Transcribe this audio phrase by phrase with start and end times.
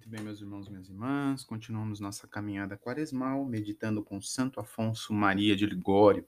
[0.00, 5.12] Muito bem, meus irmãos e minhas irmãs, continuamos nossa caminhada quaresmal, meditando com Santo Afonso
[5.12, 6.26] Maria de Ligório.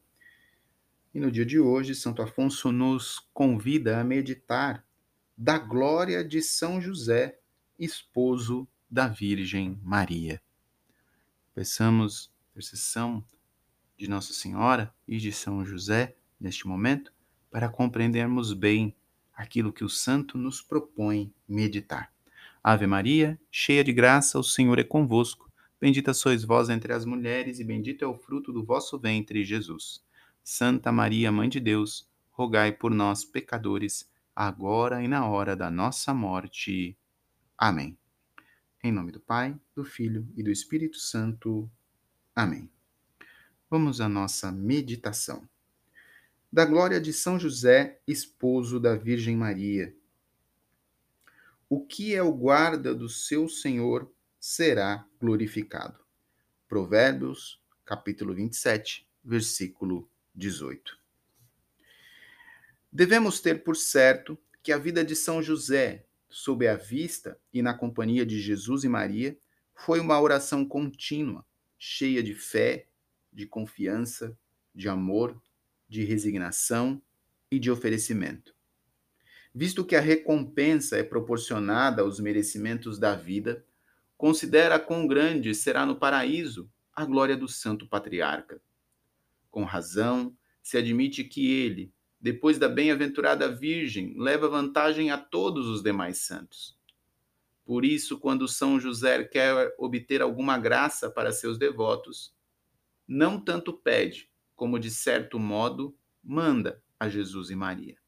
[1.15, 4.87] E no dia de hoje, Santo Afonso nos convida a meditar
[5.35, 7.41] da glória de São José,
[7.79, 10.43] esposo da Virgem Maria.
[11.55, 13.25] Peçamos intercessão
[13.97, 17.11] de Nossa Senhora e de São José neste momento
[17.51, 18.95] para compreendermos bem
[19.33, 22.13] aquilo que o santo nos propõe meditar.
[22.65, 25.51] Ave Maria, cheia de graça, o Senhor é convosco.
[25.81, 30.01] Bendita sois vós entre as mulheres, e bendito é o fruto do vosso ventre, Jesus.
[30.45, 36.15] Santa Maria, Mãe de Deus, rogai por nós, pecadores, agora e na hora da nossa
[36.15, 36.97] morte.
[37.59, 37.99] Amém.
[38.85, 41.69] Em nome do Pai, do Filho e do Espírito Santo.
[42.33, 42.71] Amém.
[43.69, 45.49] Vamos à nossa meditação.
[46.53, 49.93] Da glória de São José, esposo da Virgem Maria
[51.75, 55.99] o que é o guarda do seu Senhor será glorificado.
[56.69, 61.01] Provérbios, capítulo 27, versículo 18.
[62.93, 67.73] Devemos ter por certo que a vida de São José, sob a vista e na
[67.73, 69.35] companhia de Jesus e Maria,
[69.75, 71.43] foi uma oração contínua,
[71.79, 72.87] cheia de fé,
[73.33, 74.37] de confiança,
[74.75, 75.43] de amor,
[75.89, 77.01] de resignação
[77.51, 78.55] e de oferecimento.
[79.55, 83.65] Visto que a recompensa é proporcionada aos merecimentos da vida,
[84.17, 88.63] considera quão grande será no paraíso a glória do santo patriarca.
[89.51, 95.83] Com razão, se admite que ele, depois da bem-aventurada Virgem, leva vantagem a todos os
[95.83, 96.79] demais santos.
[97.65, 102.35] Por isso, quando São José quer obter alguma graça para seus devotos,
[103.07, 108.02] não tanto pede, como de certo modo manda a Jesus e Maria.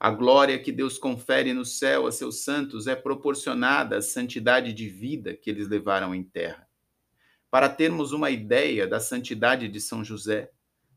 [0.00, 4.88] A glória que Deus confere no céu a seus santos é proporcionada à santidade de
[4.88, 6.68] vida que eles levaram em terra.
[7.50, 10.52] Para termos uma ideia da santidade de São José,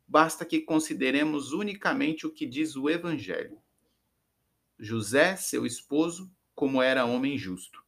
[0.07, 3.57] basta que consideremos unicamente o que diz o Evangelho.
[4.77, 7.81] José, seu esposo, como era homem justo.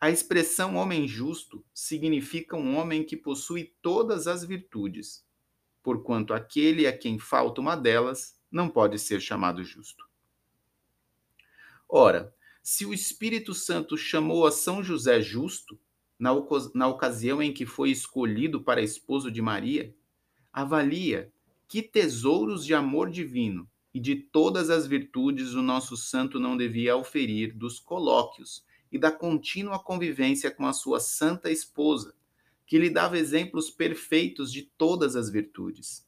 [0.00, 5.24] A expressão homem justo significa um homem que possui todas as virtudes,
[5.80, 10.04] porquanto aquele a quem falta uma delas não pode ser chamado justo.
[11.88, 12.32] Ora,
[12.62, 15.78] se o Espírito Santo chamou a São José justo,
[16.18, 16.30] na,
[16.74, 19.92] na ocasião em que foi escolhido para esposo de Maria,
[20.52, 21.32] avalia
[21.66, 26.92] que tesouros de amor divino e de todas as virtudes o nosso santo não devia
[26.92, 32.14] auferir dos colóquios e da contínua convivência com a sua santa esposa,
[32.66, 36.06] que lhe dava exemplos perfeitos de todas as virtudes.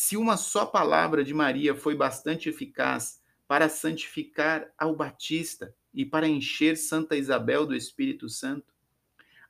[0.00, 6.28] Se uma só palavra de Maria foi bastante eficaz para santificar ao Batista e para
[6.28, 8.72] encher Santa Isabel do Espírito Santo,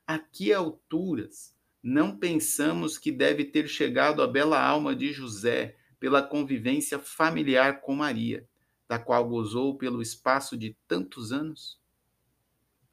[0.07, 6.23] a que alturas não pensamos que deve ter chegado a bela alma de José pela
[6.23, 8.43] convivência familiar com Maria,
[8.87, 11.79] da qual gozou pelo espaço de tantos anos?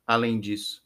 [0.06, 0.84] Além disso,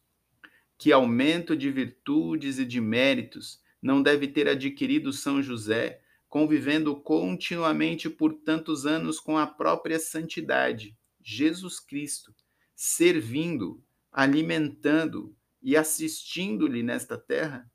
[0.78, 8.08] que aumento de virtudes e de méritos não deve ter adquirido São José convivendo continuamente
[8.08, 12.32] por tantos anos com a própria santidade, Jesus Cristo,
[12.74, 13.82] servindo,
[14.12, 17.68] alimentando e assistindo-lhe nesta terra?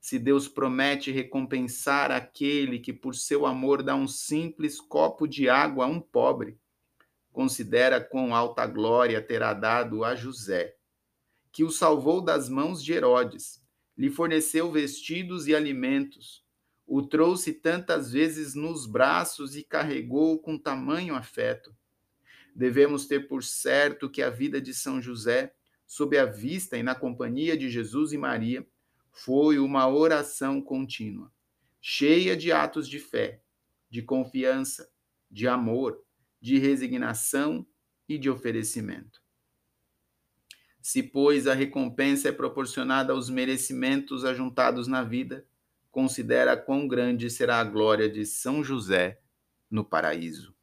[0.00, 5.84] Se Deus promete recompensar aquele que por seu amor dá um simples copo de água
[5.84, 6.58] a um pobre,
[7.32, 10.74] considera quão alta glória terá dado a José,
[11.52, 13.62] que o salvou das mãos de Herodes,
[13.94, 16.45] lhe forneceu vestidos e alimentos,
[16.86, 21.76] o trouxe tantas vezes nos braços e carregou com tamanho afeto.
[22.54, 25.54] Devemos ter por certo que a vida de São José,
[25.86, 28.66] sob a vista e na companhia de Jesus e Maria,
[29.10, 31.32] foi uma oração contínua,
[31.80, 33.42] cheia de atos de fé,
[33.90, 34.90] de confiança,
[35.30, 36.02] de amor,
[36.40, 37.66] de resignação
[38.08, 39.20] e de oferecimento.
[40.80, 45.46] Se, pois, a recompensa é proporcionada aos merecimentos ajuntados na vida,
[45.96, 49.18] considera quão grande será a glória de São José
[49.70, 50.54] no paraíso.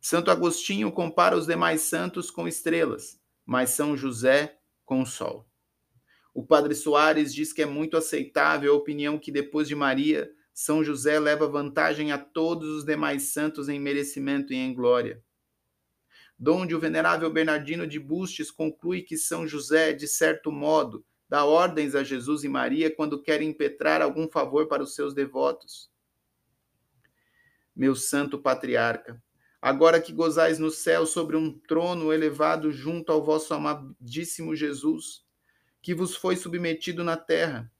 [0.00, 5.50] Santo Agostinho compara os demais santos com estrelas, mas São José com o sol.
[6.32, 10.84] O padre Soares diz que é muito aceitável a opinião que depois de Maria, São
[10.84, 15.20] José leva vantagem a todos os demais santos em merecimento e em glória.
[16.38, 21.94] Donde o venerável Bernardino de Bustes conclui que São José, de certo modo, dá ordens
[21.94, 25.90] a Jesus e Maria quando quer impetrar algum favor para os seus devotos.
[27.74, 29.22] Meu santo patriarca,
[29.60, 35.24] agora que gozais no céu sobre um trono elevado junto ao vosso amadíssimo Jesus,
[35.82, 37.70] que vos foi submetido na terra,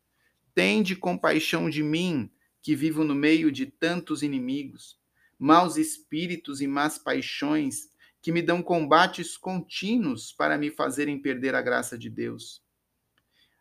[0.54, 4.98] tende compaixão de mim, que vivo no meio de tantos inimigos,
[5.38, 7.88] maus espíritos e más paixões,
[8.20, 12.65] que me dão combates contínuos para me fazerem perder a graça de Deus.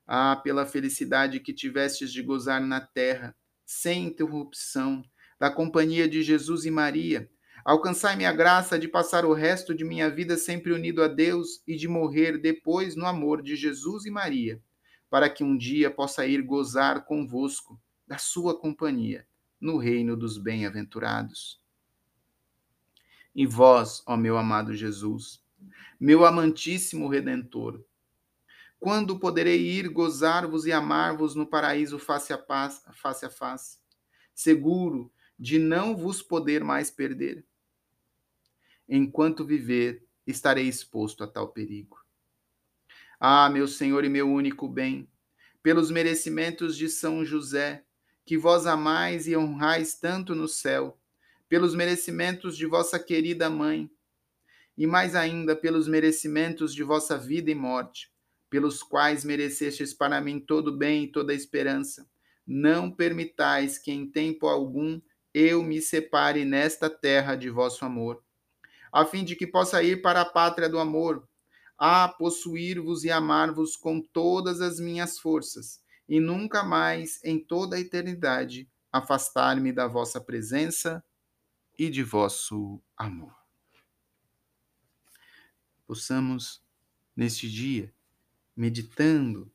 [0.08, 3.36] Ah, pela felicidade que tivestes de gozar na terra,
[3.66, 5.04] sem interrupção,
[5.40, 7.30] da companhia de Jesus e Maria,
[7.64, 11.76] alcançai-me a graça de passar o resto de minha vida sempre unido a Deus e
[11.76, 14.62] de morrer depois no amor de Jesus e Maria,
[15.10, 19.26] para que um dia possa ir gozar convosco da sua companhia
[19.60, 21.60] no reino dos bem-aventurados.
[23.34, 25.44] E vós, ó meu amado Jesus,
[26.00, 27.84] meu amantíssimo Redentor,
[28.86, 33.80] quando poderei ir gozar-vos e amar-vos no paraíso face a, paz, face a face,
[34.32, 37.44] seguro de não vos poder mais perder?
[38.88, 41.98] Enquanto viver, estarei exposto a tal perigo.
[43.20, 45.10] Ah, meu Senhor e meu único bem,
[45.64, 47.84] pelos merecimentos de São José,
[48.24, 50.96] que vós amais e honrais tanto no céu,
[51.50, 53.90] pelos merecimentos de vossa querida mãe,
[54.78, 58.14] e mais ainda pelos merecimentos de vossa vida e morte,
[58.56, 62.10] pelos quais merecestes para mim todo bem e toda esperança.
[62.48, 65.02] Não permitais que em tempo algum
[65.34, 68.24] eu me separe nesta terra de vosso amor,
[68.94, 71.28] a fim de que possa ir para a pátria do amor,
[71.78, 77.80] a possuir-vos e amar-vos com todas as minhas forças, e nunca mais em toda a
[77.82, 81.04] eternidade afastar-me da vossa presença
[81.78, 83.36] e de vosso amor.
[85.86, 86.64] Possamos,
[87.14, 87.94] neste dia,
[88.56, 89.52] meditando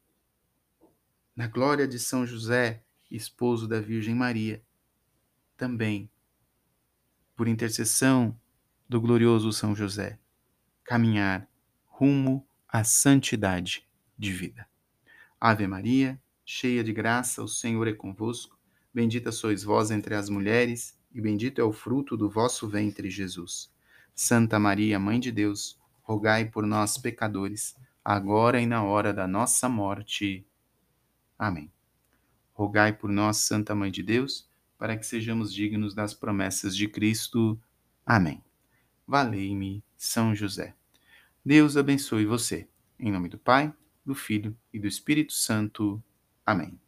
[1.34, 4.62] na glória de São José, esposo da Virgem Maria,
[5.56, 6.10] também,
[7.34, 8.38] por intercessão
[8.88, 10.18] do glorioso São José,
[10.84, 11.48] caminhar
[11.86, 13.88] rumo à santidade
[14.18, 14.68] de vida.
[15.40, 18.58] Ave Maria, cheia de graça, o Senhor é convosco.
[18.92, 23.72] Bendita sois vós entre as mulheres e bendito é o fruto do vosso ventre, Jesus.
[24.14, 27.74] Santa Maria, Mãe de Deus, rogai por nós, pecadores,
[28.04, 30.46] agora e na hora da nossa morte.
[31.38, 31.70] Amém.
[32.52, 37.60] Rogai por nós, Santa Mãe de Deus, para que sejamos dignos das promessas de Cristo.
[38.04, 38.42] Amém.
[39.06, 40.74] Valei-me, São José.
[41.44, 42.68] Deus abençoe você.
[42.98, 43.72] Em nome do Pai,
[44.04, 46.02] do Filho e do Espírito Santo.
[46.44, 46.78] Amém.